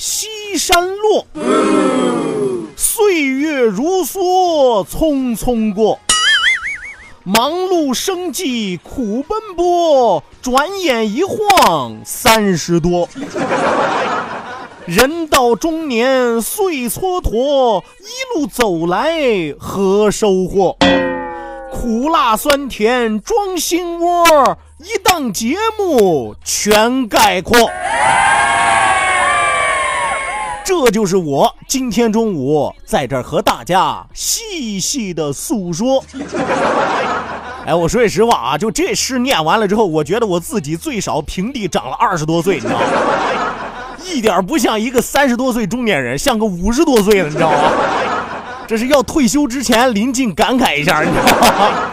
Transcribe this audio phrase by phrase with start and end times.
[0.00, 1.26] 西山落，
[2.74, 6.00] 岁月如梭匆匆过。
[7.22, 13.10] 忙碌生计苦奔波，转眼一晃三十多。
[14.86, 20.78] 人到中年岁蹉跎，一路走来何收获？
[21.70, 27.70] 苦辣酸甜装心窝，一档节目全概括。
[30.70, 36.00] 这就是我今天中午在这儿和大家细细的诉说。
[37.66, 42.86] 哎，我说句实话啊，就这诗念完了之后，我觉得我自己最少平地长了二十多岁，你知道吗？
[44.06, 47.58] 一点不像一个三十多岁中年人，像个五十多岁的，你知道吗？
[48.68, 51.90] 这是要退休之前临近感慨一下，你知道吗？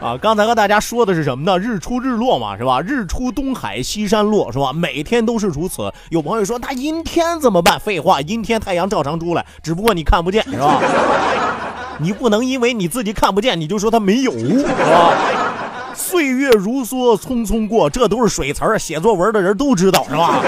[0.00, 1.58] 啊，刚才和大家说的是什么呢？
[1.58, 2.80] 日出日落嘛，是吧？
[2.80, 4.72] 日出东海西山落，是吧？
[4.72, 5.92] 每天都是如此。
[6.10, 7.80] 有朋友说那阴天怎么办？
[7.80, 10.80] 废话，阴天太阳照常出来，只不过你看不见，是吧？
[11.98, 15.14] 你不能因为你自己看不见，你就说它没有，是吧？
[15.94, 20.40] 岁月如梭，匆匆过，这都是水词儿，写作文的人都知道，是吧？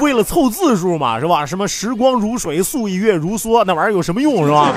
[0.00, 1.46] 为了凑字数嘛，是吧？
[1.46, 4.72] 什么时光如水，岁月如梭，那玩意儿有什么用，是吧？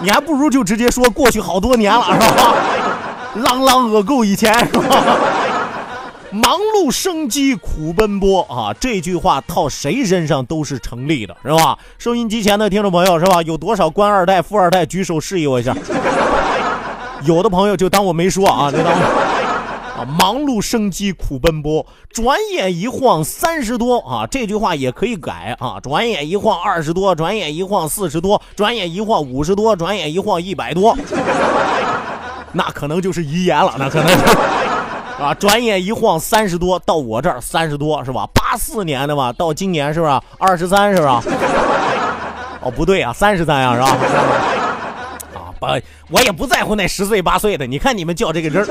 [0.00, 2.54] 你还不如就直接说过去好多年了，是吧？
[3.36, 5.02] 朗朗恶够以前，是吧？
[6.30, 11.78] 忙碌生机苦奔波啊，这句话套谁身上都是成立的，是吧？
[11.96, 13.40] 收音机前的听众朋友，是吧？
[13.42, 15.74] 有多少官二代、富二代举手示意我一下？
[17.22, 18.86] 有的朋友就当我没说啊，就当
[19.96, 30.96] 啊，忙碌生机苦奔波，转眼一晃三十多啊，这句话也可以改啊，转眼一晃二十多，转眼一晃四十多，转眼一晃五十多，转眼一晃一百多，
[32.52, 34.16] 那可能就是遗言了，那可能是。
[35.22, 38.28] 啊，转眼一晃三十多，到我这儿三十多是吧？
[38.34, 40.90] 八四年的吧，到今年是不是二十三？
[40.90, 41.08] 是不是？
[42.60, 43.86] 哦，不对啊，三十三呀，是吧？
[45.34, 45.66] 啊，不，
[46.10, 48.66] 我也不在乎那十岁八岁的，你看你们较这个真儿。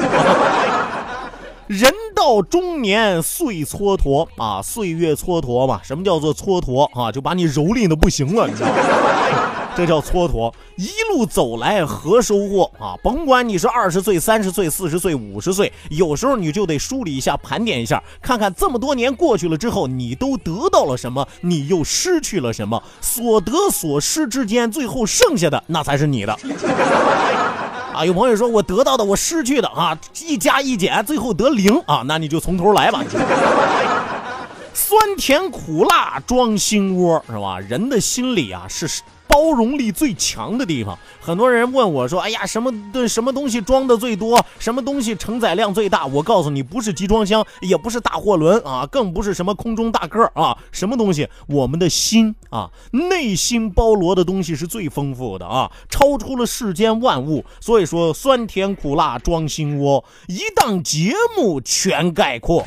[1.68, 5.80] 人到中年岁蹉跎啊，岁月蹉跎嘛。
[5.84, 7.12] 什么叫做蹉跎啊？
[7.12, 8.76] 就把你蹂躏的不行了，你知道吗？
[9.76, 10.54] 这叫蹉跎。
[10.76, 12.94] 一路走来何收获啊？
[13.02, 22.82] 甭管你是二十岁、三十岁、四十岁、五十岁，有时候你就得梳理一下、盘点一下，看看这么多年过去了之后，你都得到了什么，你又失去了什么？
[23.02, 26.38] 所得所失之间，最后剩下的那才是你的。
[27.94, 33.04] 啊，有朋友说我得到的，我失去的啊，一加一减，最后得零啊，那你就从头来吧。
[34.74, 37.60] 酸甜苦辣装心窝是吧？
[37.60, 38.88] 人的心里啊是
[39.28, 40.98] 包容力最强的地方。
[41.20, 44.46] 很多人问我说：“哎呀，什么的什么东西装的最多？
[44.60, 51.28] 什么东西承载量最大？”我告诉你，不是集装箱，也不是大货轮啊，更不是什么空中大客啊，什么东西？
[51.48, 57.46] 我们的心啊，内心包罗的东西是最丰富的啊，超出了世间万物。
[57.60, 62.66] 所以说，酸甜苦辣装心窝，一档节目全概括。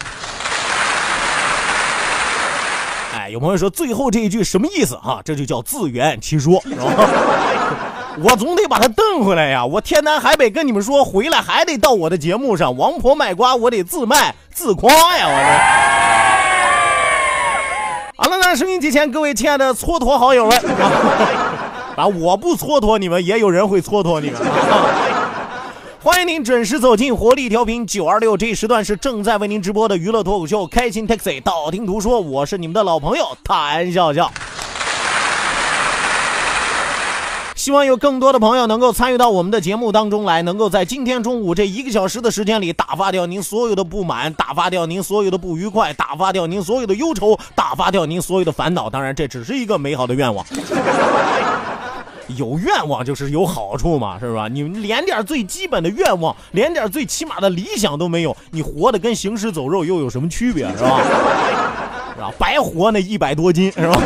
[3.29, 5.21] 有朋友说最后这一句什么意思啊？
[5.25, 6.85] 这就叫自圆其说，是吧？
[8.23, 9.67] 我总得把它瞪回来呀！
[9.67, 15.27] 我天南海北跟你们说，回来还得到我的节目上，王婆卖瓜，我得自卖自夸呀！
[15.29, 15.33] 我
[18.17, 18.23] 这。
[18.23, 20.59] 好了，那收音机前各位亲爱的蹉跎好友们，
[21.97, 24.41] 啊， 我不蹉跎你们，也有人会蹉跎你们。
[26.07, 34.31] 欢迎您准时走进活力调频九二六，这一时段是正在为您直播的娱乐脱口秀《开心 Taxi》，道听途说，我是你们的老朋友谭笑笑。
[37.57, 48.89] 希望有更多的朋友能够参与到我们的节目当中来，能够在今天中午这一个小时的时间里，打发掉您所有的不满，打发掉您所有的不愉快，打发掉您所有的忧愁，打发掉您所有的烦恼。
[48.89, 50.47] 当然，这只是一个美好的愿望。
[52.29, 54.49] 有愿望就是有好处嘛，是吧？
[54.49, 61.01] 你连点最基本的愿望，连点最起码的理想都没有，你活的跟行尸走肉又有什么区别，是吧？
[62.15, 62.33] 是吧？
[62.39, 64.01] 白活那一百多斤，是吧？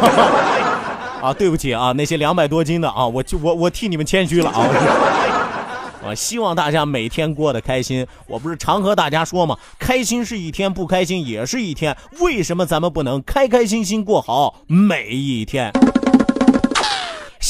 [1.23, 4.67] 啊，对不起啊，那些两百多斤的啊，我就我我替你们谦虚了啊。
[6.03, 8.07] 我，希望大家每天过得开心。
[8.27, 9.57] 我不是常和大家说吗？
[9.79, 11.95] 开心是一天，不开心也是一天。
[12.21, 15.71] 为什么咱们不能开开心心过好每一天？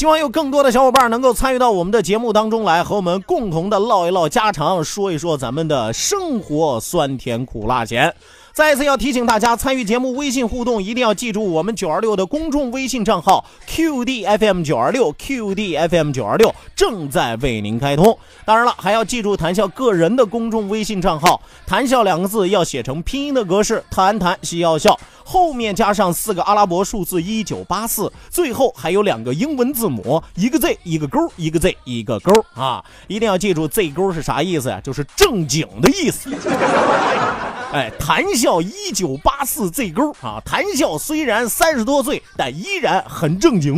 [0.01, 8.15] 希望有更多的小伙伴能够参与到我们的节目当中来，和我们共同的唠一唠家常，说一说咱们的生活酸甜苦辣咸。
[8.53, 18.17] 再次要提醒大家，参与节目微信互动，一定要记住我们九二六的公众微信账号 QDFM 九二六 QDFM 九二六正在为您开通。
[18.45, 32.83] 当然了，还要记住谈笑个人的公众微信账号，谈笑两个字要写成拼音的格式，谈谈需要笑，后面加上四个阿拉伯数字一九八四，最后还有两个英文字母，一个 Z 一个勾，一个 Z 一个勾啊！
[33.07, 34.81] 一定要记住 Z 勾是啥意思呀？
[34.83, 36.29] 就是正经的意思。
[37.73, 40.41] 哎，谈笑一九八四 Z 勾啊！
[40.43, 43.75] 谈笑虽然三十多岁，但依然很正经。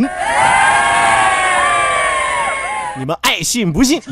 [2.97, 4.01] 你们爱信不信？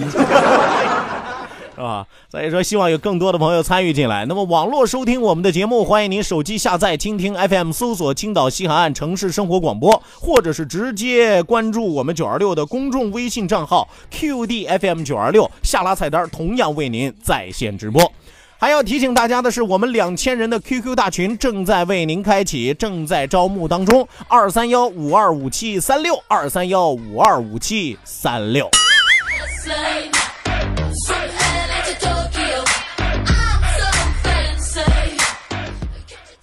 [1.74, 2.06] 是吧？
[2.30, 4.24] 所以说，希望有更多的朋友参与进来。
[4.28, 18.12] 那么，网络收听我们的节目，欢迎您手机下载蜻蜓 FM，搜索青岛西海岸城市生活广播，或者是直接关注我们九二六的公众微信账号 QDFM 九二六，下拉菜单同样为您在线直播。
[18.62, 24.08] 还要提醒大家的是，我们两千人的 QQ 大群正在为您开启，正在招募当中。
[24.28, 28.70] 二三幺五二五七三六，二三幺五二五七三六。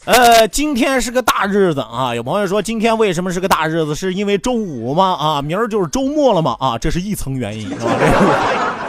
[0.05, 2.13] 呃，今天是个大日子啊！
[2.17, 3.95] 有朋友说，今天为什么是个大日子？
[3.95, 5.17] 是因为周五吗？
[5.21, 6.57] 啊，明儿就是周末了吗？
[6.59, 8.88] 啊，这是一层原因，是吧？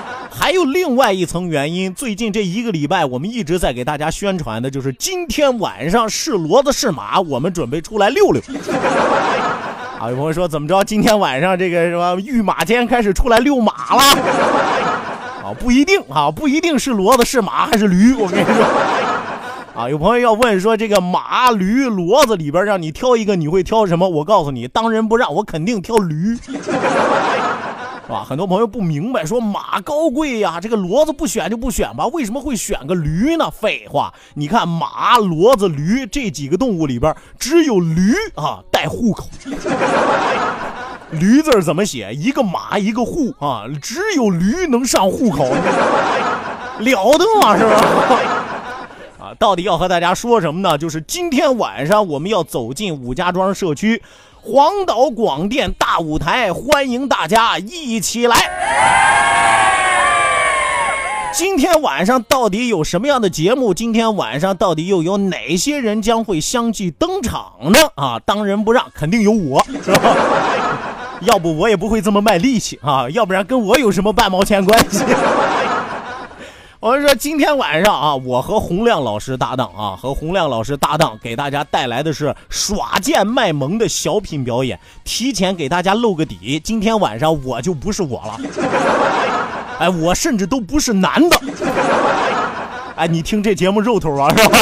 [0.49, 8.41] 还有另外一层原因，最近这一个礼拜，我们一直在给大家宣传的，就是今天晚上是骡子是马，我们准备出来溜溜。
[10.01, 10.83] 啊，有朋友说，怎么着？
[10.83, 14.01] 今天晚上这个什么御马监开始出来遛马了？
[15.45, 18.65] 啊，不一定啊，不一定是骡子是马还是驴，我跟你说。
[19.75, 24.09] 啊，有朋友要问说，这个马、驴、骡子里边让你挑一个，你会挑什么？
[24.09, 26.35] 我告诉你，当仁不让，我肯定挑驴，
[28.09, 28.25] 是吧？
[28.27, 32.07] 很多朋友不明白，说马高贵呀，这个骡子不选就不选吧？
[32.07, 33.51] 为什么会选个驴呢？
[33.51, 39.29] 废话，你看马、骡子、驴这几个动物里边，只有驴啊带户口。
[41.11, 42.11] 驴字怎么写？
[42.15, 45.43] 一个马，一个户啊，只有驴能上户口，
[46.79, 47.55] 了得吗？
[47.55, 47.75] 是吧？
[49.21, 50.75] 啊到底要和大家说什么呢？
[50.79, 54.01] 就是今天晚上我们要走进武家庄社区
[54.41, 58.37] 黄岛广电大舞台，欢迎大家一起来。
[61.33, 63.73] 今天晚上到底有什么样的节目？
[63.73, 67.79] 今天晚上到底又有哪些人将会相继登场呢？
[67.95, 70.15] 啊，当仁不让，肯定有我，是吧？
[71.21, 75.03] 要不我也不会这么卖力气啊，要不然跟我有什么半毛钱关系？
[76.81, 84.79] 我说今天晚上啊，我和洪亮老师搭档啊，和洪亮老师搭档，给大家带来的是耍贱卖萌的小品表演。
[85.03, 88.39] 提前给大家露个底，今天晚上我就不是我了，
[89.77, 91.37] 哎，我甚至都不是男的。
[92.95, 94.57] 哎，你听这节目肉头啊，是吧？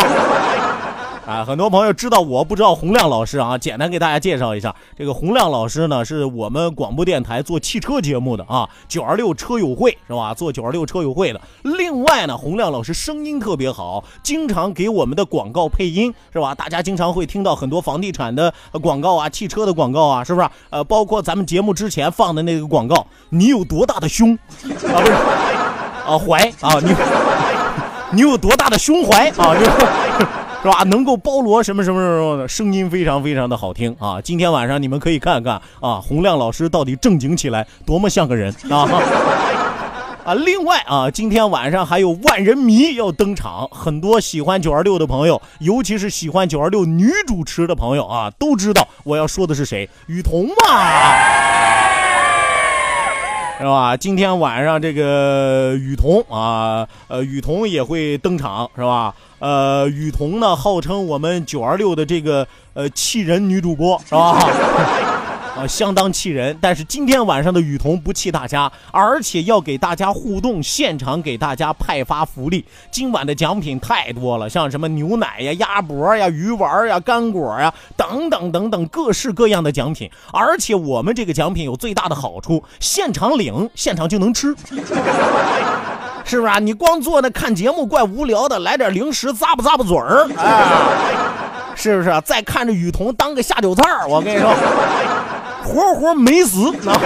[1.28, 10.34] 啊，很多朋友知道我不知道洪亮老师啊，简单给大家介绍一下，这个洪亮老师呢，是我们广播电台做汽车节目的啊，九二六车友会是吧？
[10.34, 11.42] 做九二六车友会的。
[11.64, 16.56] 另外呢，洪亮老师声音特别好，经常给我们的广告配音是吧？
[16.56, 20.48] 大家经常会听到很多房地产的广告啊，汽车的广告啊，是不是？
[20.70, 24.40] 呃，包括咱们节目之前放的那个广告，你有多大的胸啊？
[24.64, 26.96] 不是啊，怀啊，你
[28.14, 29.54] 你有多大的胸怀啊？
[29.54, 29.66] 就。
[30.68, 30.84] 是吧？
[30.84, 34.20] 能够包罗什么什么什么的，声音非常非常的好听啊！
[34.22, 38.84] 今天晚上你们可以看看啊，洪亮老师到底正经起来多么像个人啊！
[40.28, 50.54] 啊，另外啊，今天晚上还有万人迷要登场，很多喜欢九二六的朋友，尤其是喜欢九二六女主持的朋友啊，都知道我要说的是谁，雨桐嘛，
[53.58, 53.98] 是吧？
[53.98, 59.16] 今天晚上这个雨桐啊，呃，雨桐也会登场，是吧？
[59.40, 64.38] 呃，雨桐呢，号称我们九二六的这个呃气人女主播是吧？
[65.58, 66.56] 啊，相当气人。
[66.62, 72.64] 但是今天晚上的雨桐不气大家，而且要给大家互动，现场给大家派发福利。
[72.92, 80.10] 今晚的奖品太多了，像什么牛奶呀、鸭脖呀、鱼丸呀、干果呀等等等等各式各样的奖品。
[80.32, 84.56] 而且我们这个奖品有最大的好处，现场领，现场就能吃。
[86.24, 86.60] 是不是啊？
[86.60, 91.16] 你光坐那看节目怪无聊的，来点零食咂吧咂吧嘴儿，哎，
[91.74, 92.20] 是不是啊？
[92.20, 94.50] 再看着雨桐当个下酒菜儿，我跟你说，
[95.68, 97.02] 活活没死啊！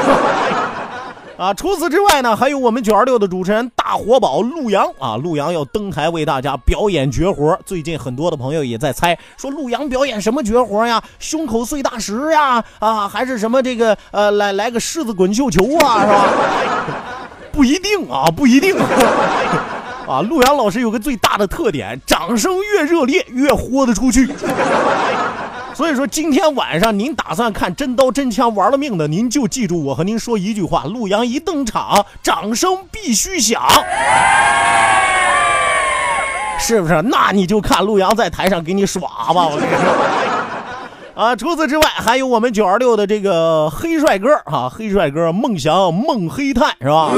[1.38, 7.60] 啊，除此之外呢，还有我们九二六的主持人大活宝陆阳啊，陆阳要登台为大家表演绝活。
[7.66, 11.02] 最近很多的朋友也在猜，说陆阳表演什么绝活呀？
[11.18, 12.64] 胸口碎大石呀？
[12.78, 16.26] 啊，还是什么这个呃，来来个狮子滚绣球啊，是吧？
[17.52, 18.78] 不一定啊，不一定
[20.08, 20.22] 啊！
[20.22, 24.30] 陆阳老师有个最大的特点，掌声越热烈越豁得出去。
[25.82, 33.60] 所以说，今天晚上您打算看真刀真枪玩了命的，您就记住我和您说一句话：陆阳一登场，掌声必须响，
[36.60, 37.02] 是不是？
[37.02, 39.82] 那你就看陆阳在台上给你耍吧，我跟你说。
[41.20, 47.10] 啊，除此之外，还有我们九二六的这个黑帅哥啊，黑帅哥孟祥孟黑炭是吧？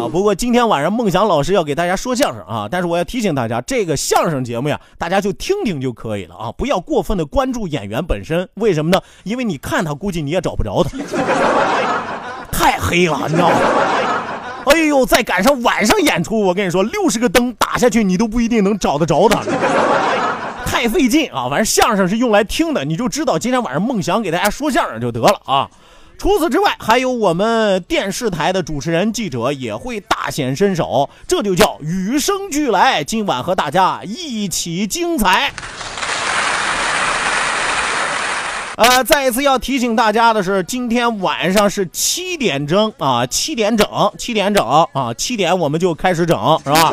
[0.00, 8.48] 啊，不过今天晚上孟祥老师要给大家说相声啊，但是我要提醒大家，这个相声节目呀，大家就听听就可以了啊，不要过分的关注演员本身。
[8.54, 8.98] 为什么呢？
[9.24, 10.96] 因为你看他，估计你也找不着他，
[12.50, 13.56] 太黑了，你知道吗？
[14.66, 19.42] 哎呦，再赶上晚上演出，我跟你说，六十个灯打下去，你都不一定能找得着他。
[20.64, 21.48] 太费劲啊！
[21.50, 25.68] 反正相声是用来听的，你就知道今天晚上梦想给大家说相声就得了啊。
[26.20, 33.02] 除此之外，还有我们电视台的主持人、记者也会大显身手，这就叫与生俱来。
[33.02, 35.50] 今晚和大家一起精彩。
[38.76, 46.92] 呃，再一次要提醒大家的是，今天晚上是七点钟啊，七点整，七点整啊，七点我们就开始整，是吧？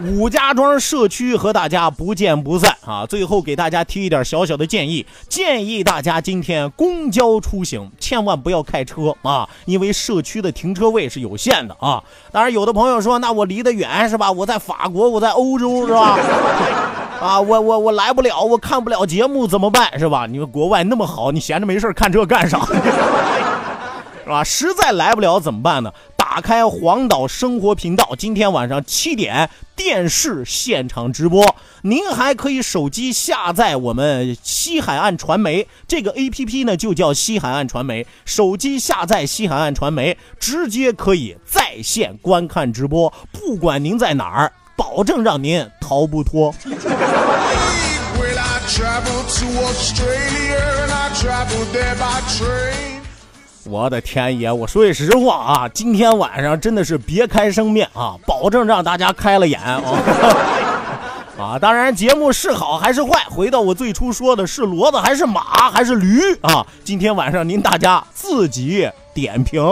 [0.00, 3.04] 武家庄社区和大家不见不散啊！
[3.04, 12.00] 最后给大家提一点小小的建议，建议大家今天公交出行千万不要开车啊，因为社区的停车位是有限的啊。
[12.30, 14.30] 当然，有的朋友说，那我离得远是吧？
[14.30, 16.16] 我在法国，我在欧洲是吧？
[17.20, 20.26] 啊，我我我来不了，我看不了节目怎么办是吧？
[20.26, 22.60] 你们国外那么好，你闲着没事看这干啥？
[24.22, 24.44] 是吧？
[24.44, 25.90] 实在来不了怎么办呢？
[26.30, 31.56] 打开黄岛生活频道，今天晚上七点电视现场直播。
[31.80, 38.06] 您还可以手机下载我们西海岸传媒这个 A P P 呢，就叫西海岸传媒。
[38.26, 46.54] 手机下载西海岸传媒，直接可以在线观看直播，不管您在哪儿，保证让您逃不脱。
[53.68, 54.50] 我的天爷！
[54.50, 59.82] 我说句实话啊，今天晚上真的是别开生面啊，保证让大家开了眼啊！
[61.38, 66.66] 啊，当然节目是好还是坏，回到我最初说的是骡子还是马还是驴啊？
[66.82, 69.62] 今天晚上您大家自己点评。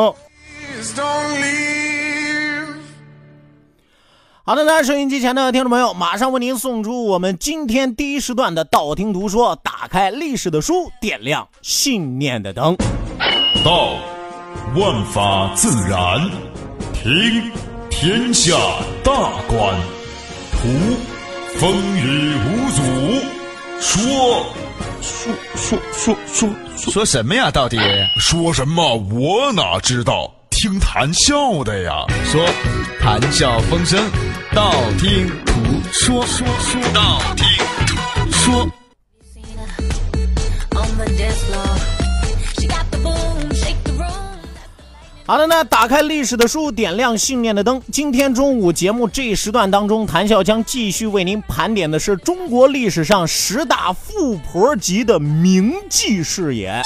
[4.45, 12.77] 好的，那收音机前的听众朋友，马上为您送出我们今天第一时段的道听途说，打开历史的书，点亮信念的灯。
[13.67, 13.97] 道，
[14.77, 16.21] 万法自然；
[16.95, 17.51] 听，
[17.91, 18.55] 天下
[19.03, 19.13] 大
[19.49, 19.75] 观；
[20.53, 20.69] 图，
[21.59, 22.81] 风雨无阻；
[23.81, 24.47] 说，
[25.03, 26.49] 说说说说
[26.93, 27.51] 说什么呀？
[27.51, 27.77] 到底
[28.21, 28.95] 说什么？
[29.11, 30.33] 我哪知道？
[30.49, 32.05] 听谈笑的呀。
[32.25, 32.47] 说，
[33.01, 33.99] 谈笑风生，
[34.55, 34.71] 道
[35.01, 35.55] 听途
[35.91, 37.45] 说，说说道听
[37.85, 38.69] 途说。
[45.29, 47.83] 好的，那打开历史的书，点亮信念的灯。
[47.91, 56.81] 今天中午节目这一时段当中，谈笑将继续为您盘点的是中国历史上十大富婆级的名妓事业。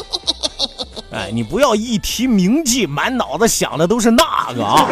[1.12, 4.88] 哎，你不要一提名妓，满脑子想的都是那个啊！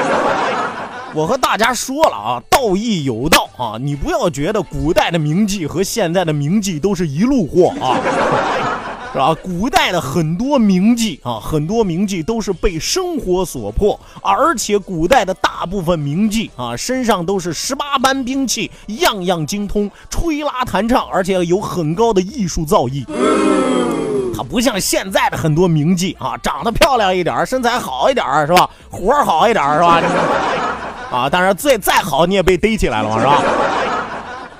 [1.14, 7.96] 我和大家说了啊，道义有道啊，你不要觉得古代的名妓和现在的名妓都是一路货啊。
[9.12, 9.34] 是吧？
[9.42, 23.06] 古代的很多名妓啊，很多名妓都是被生活所迫，而且古代的大部分名妓啊，身上都是十八般兵器，样样精通，吹拉弹唱，而且有很高的艺术造诣。
[24.36, 28.68] 他不像现在的很多名妓啊，长得漂亮一点，身材好一点，是吧？
[28.90, 30.02] 活好一点，是吧？
[31.10, 33.42] 啊，当然最再好你也被逮起来了，是吧？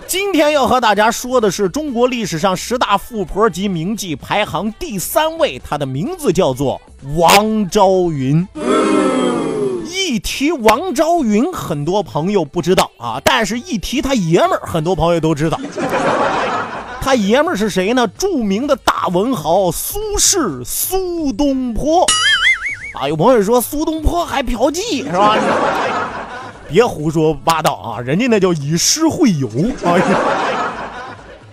[0.08, 6.80] 今天要和大家说的是中国历史上十大富婆级名妓排行第三位，她的名字叫做
[7.16, 8.46] 王昭云。
[9.84, 15.58] 一提王昭云，很多朋友不知道啊，但是一提他爷们儿，很多朋友都知道。
[17.02, 18.06] 他爷们儿是谁呢？
[18.16, 22.06] 著名的大文豪苏轼，苏东坡。
[22.94, 25.36] 啊，有朋友说苏东坡还嫖妓是吧？
[26.68, 29.48] 别胡说八道啊，人家那叫以诗会友。
[29.84, 30.04] 哎呀，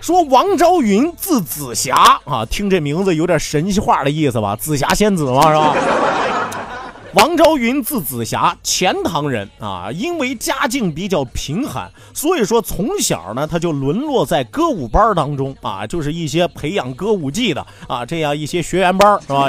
[0.02, 4.56] 说王昭云字紫霞啊，听这名字有点神话的意思吧？
[4.56, 5.76] 紫霞仙子嘛是吧？
[7.14, 9.92] 王昭云字紫霞，钱塘人啊。
[9.94, 19.48] 因为家境比较贫寒，所以说从小呢他就沦落在歌舞班当中啊，就是一些培养歌舞技的啊这样一些学员班是吧？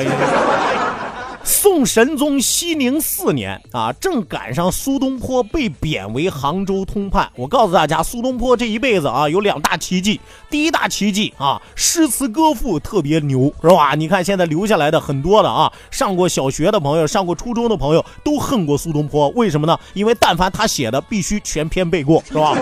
[1.46, 7.30] 宋神宗熙宁四年啊，正赶上苏东坡被贬为杭州通判。
[7.36, 10.18] 我告诉大家，苏东坡这一辈子啊，有两大奇迹。
[10.48, 13.94] 第一大奇迹啊，诗词歌赋特别牛，是吧？
[13.94, 19.78] 你看现在留下来的很多的啊，上过小学的朋友，上过初中的朋友都恨过苏东坡，为什么呢？
[19.92, 22.56] 因为但凡他写的，必须全篇背过，是吧？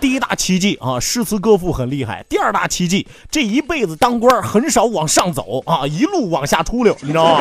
[0.00, 2.24] 第一大奇迹啊，诗词歌赋很厉害。
[2.26, 7.40] 第二大奇迹，这一辈子当官很少往上走啊，一路往下出溜，你知道吗？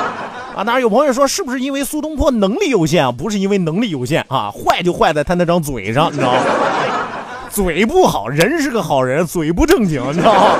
[0.56, 3.12] 啊，当然有朋友说，是不是因为苏东坡能力有限啊？
[3.12, 6.40] 不是因为能力有限啊，坏就坏在他那张嘴上，你知道吗？
[7.50, 10.58] 嘴不好，人是个好人，嘴不正经，你知道吗？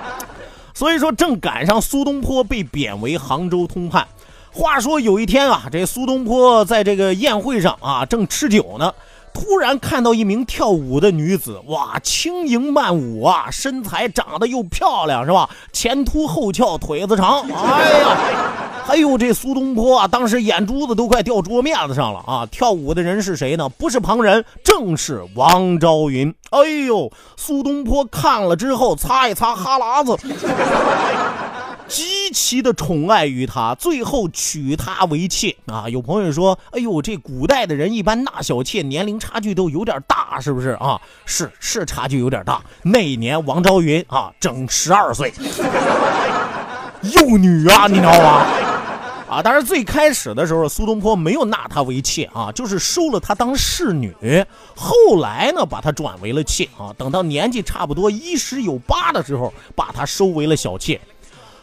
[0.74, 4.06] 所以说，正赶上苏东坡被贬为杭州通判。
[4.52, 8.92] 话说有一天啊，这苏东坡在这个宴会上啊，正吃酒呢。
[9.36, 15.50] 突然看到一名跳舞的女子，哇，轻盈曼舞啊，身材长得又漂亮，是吧？
[15.74, 18.16] 前凸后翘，腿子长，哎呀，
[18.88, 22.46] 哎呦，这苏东坡啊，当时眼珠子都快掉桌面子上了啊！
[22.50, 23.68] 跳舞的人是谁呢？
[23.68, 26.34] 不是旁人，正是王昭云。
[26.48, 30.16] 哎呦，苏东坡看了之后，擦一擦哈喇子。
[31.88, 35.88] 极其的宠爱于她，最后娶她为妾啊！
[35.88, 42.60] 有朋友说：“哎呦，这古代的人一般纳小妾年龄差距都有点大，是不是啊？”是是，差距有点大。
[42.82, 45.32] 那一年王昭云啊，整十二岁，
[47.02, 48.46] 幼女啊，你知道吗？
[49.28, 54.14] 啊，当然最开始的时候，苏东坡没有纳她为妾啊，就是收了她当侍女。
[54.74, 56.92] 后来呢，把她转为了妾啊。
[56.96, 61.00] 等到年纪差不多一十有八的时候，把她收为了小妾。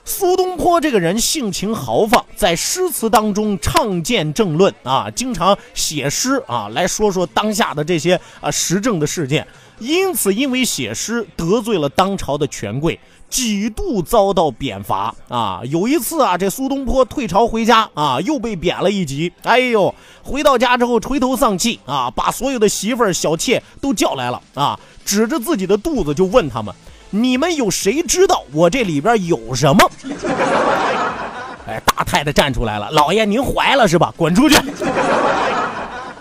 [0.06, 9.48] 苏东坡这个人性情豪放，在诗词当中畅见政论啊，经常写诗啊来说说当下的这些啊时政的事件。
[9.80, 15.62] 因此，因为写诗得罪了当朝的权贵，几度遭到贬罚啊。
[15.66, 19.32] 有一次啊，这苏东坡退朝回家啊，又被贬了一级。
[19.44, 26.74] 哎呦，回到家之后垂头丧气啊，把所有的媳妇儿、小妾都叫来了啊，指着自己的肚子就问他们。
[27.16, 29.88] 你们有谁知道我这里边有什么？
[31.68, 34.12] 哎，大太太站出来了，老爷您怀了是吧？
[34.18, 34.56] 滚出去！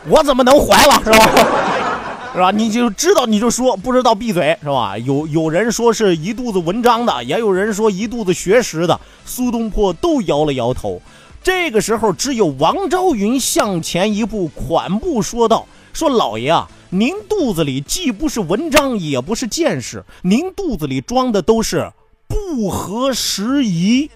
[0.07, 1.31] 我怎么能怀了是吧？
[2.35, 2.50] 是吧？
[2.50, 4.98] 你就知道你就说，不知道闭嘴是吧？
[4.98, 11.00] 有有人说是一肚子文章的，也有人说一肚子学识的，苏东坡都摇了摇头。
[11.42, 21.90] 这个时候，只有王昭云向前一步，款步说道：“说老爷啊。”您肚子里既不是文章，也不是见识，您肚子里装的都是
[22.28, 24.11] 不合时宜。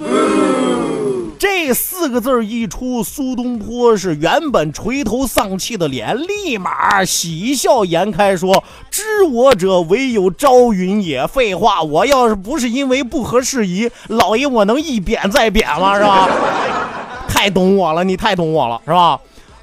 [1.38, 8.62] 这四个字一出，苏东坡是原本垂头丧气的脸，立马喜笑颜开，说
[8.92, 15.96] ：“知我者，唯有朝云也。”废话，我要是不是因为不合时宜，老爷我能一贬再贬吗？
[15.96, 16.28] 是吧？
[17.26, 19.18] 太懂我了，你太懂我了，是吧？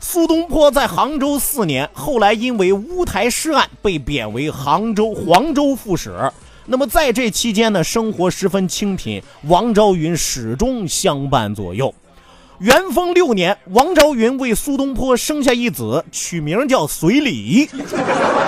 [0.05, 6.11] 苏东坡在杭州四年，后来因为乌台诗案被贬为杭州黄州副使。
[6.65, 11.95] 那么在这期间呢，生活十分清贫，王昭云始终相伴左右。
[12.59, 17.69] 元丰六年，王昭云为苏东坡生下一子，取名叫随礼。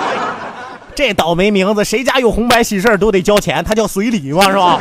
[0.94, 4.78] 这倒霉名字，谁家有红白喜事都得交钱，他叫随礼嘛，是吧？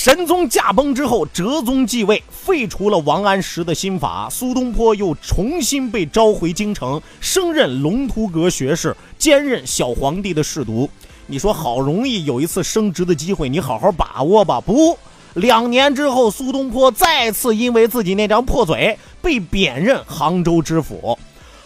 [0.00, 10.88] 神宗驾崩之后，哲宗继位，废除了王安石的新法，苏东坡又重新被召回京城，升任龙图阁学士，兼任小皇帝的侍读。
[11.26, 14.60] 你说好容易有一次升职的机会，你好好把握吧。
[14.60, 14.96] 不，
[15.34, 21.18] 两年之后，苏东坡再次因为自己那张破嘴被贬任杭州知府。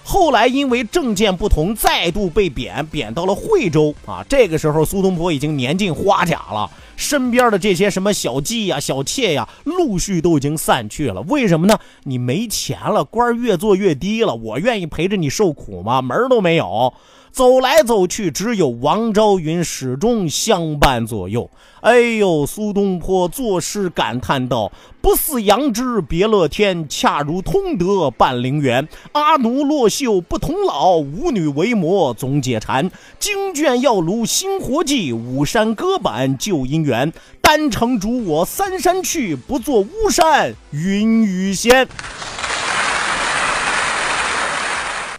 [0.04, 4.24] 后来因为政见不同，再度被贬，贬到了惠州啊。
[4.28, 11.20] 这个时候，苏东坡已经年近花甲了，身边的这些什么小妓呀、小妾呀，陆续都已经散去了。
[11.22, 11.78] 为什么呢？
[12.02, 16.02] 你没钱了，官越做越低了，我愿意陪着你受苦吗？
[16.02, 16.92] 门都没有。
[17.32, 21.50] 走来走去，只有王昭云始终相伴左右。
[21.80, 28.86] 哎呦，苏东坡作诗感叹道：“不似杨枝别乐天，恰如通德伴陵园。
[29.12, 32.90] 阿奴落袖不同老，舞女为魔总解馋。
[33.18, 37.10] 经卷要庐新活计，五山歌板旧姻缘。
[37.40, 41.88] 单程逐我三山去，不作巫山云雨仙。”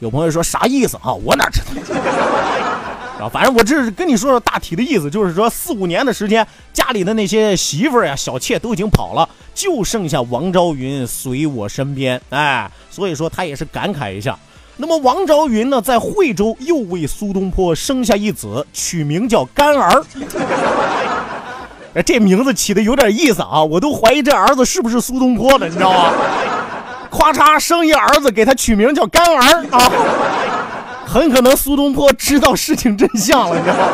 [0.04, 1.14] 有朋友说啥意思啊？
[1.14, 3.26] 我哪知道？
[3.26, 12.22] 啊，反正我这是跟你说说大体的意思，就是说四五年的时间，家里的那些媳妇儿呀、小妾都已经跑了，就剩下王昭云随我身边。
[12.32, 14.38] 哎，所以说他也是感慨一下。
[14.76, 20.04] 那么王昭云呢，在惠州又为苏东坡生下一子，取名叫干儿。
[22.06, 26.12] 这名字起的有点意思啊，我都怀疑这儿子是不是苏东坡的，你知道吗？
[27.14, 29.92] 咵嚓生一儿子，给他取名叫干儿啊。
[31.06, 33.94] 很可能苏东坡知道事情真相了，你知道吗？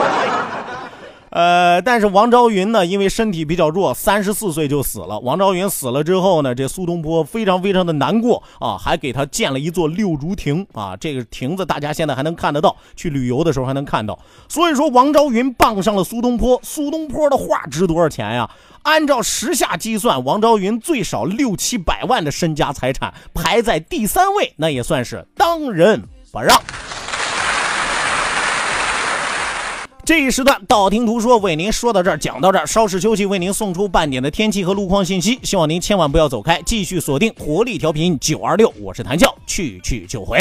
[1.32, 5.20] 呃，但是王昭云呢，因为身体比较弱，三十四岁就死了。
[5.20, 10.98] 王昭云死了之后呢，这苏东坡非常非常的难过啊，还给他建了一座六竹亭啊。
[10.98, 14.18] 这个亭子大家现在还能看得到，去旅游的时候还能看到。
[14.48, 16.60] 所以说，王昭云傍上了苏东坡。
[16.64, 18.50] 苏东坡的画值多少钱呀？
[18.84, 26.60] 按照时下计算，王昭云最少六七百万的身家财产，排在第三位，那也算是当仁不让。
[30.10, 35.38] 这一时段道听途说为您说到这儿，讲到这儿，稍事休息，为您送出半点的天气和路况信息。
[35.44, 40.40] 希望您千万不要走开，继续锁定活力调频九二六，我是谭笑，去去就回。